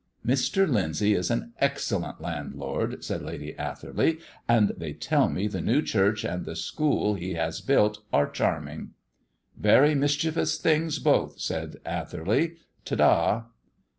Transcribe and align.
"Mr. 0.25 0.67
Lyndsay 0.67 1.13
is 1.13 1.29
an 1.29 1.53
excellent 1.59 2.19
landlord," 2.19 3.03
said 3.03 3.21
Lady 3.21 3.53
Atherley; 3.55 4.17
"and 4.49 4.69
they 4.75 4.93
tell 4.93 5.29
me 5.29 5.47
the 5.47 5.61
new 5.61 5.79
church 5.83 6.23
and 6.25 6.43
the 6.43 6.55
schools 6.55 7.19
he 7.19 7.35
has 7.35 7.61
built 7.61 7.99
are 8.11 8.27
charming." 8.27 8.95
"Very 9.55 9.93
mischievous 9.93 10.57
things 10.57 10.97
both," 10.97 11.39
said 11.39 11.77
Atherley. 11.85 12.53
"Ta 12.83 12.95
ta." 12.95 13.45